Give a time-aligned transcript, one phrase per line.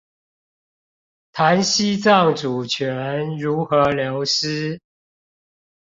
[1.31, 4.81] 談西藏主權如何流失